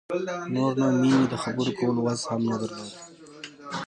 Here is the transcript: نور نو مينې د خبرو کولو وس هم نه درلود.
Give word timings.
نور 0.53 0.71
نو 0.79 0.87
مينې 1.01 1.25
د 1.29 1.35
خبرو 1.43 1.71
کولو 1.79 1.99
وس 2.05 2.21
هم 2.29 2.41
نه 2.51 2.57
درلود. 2.61 2.93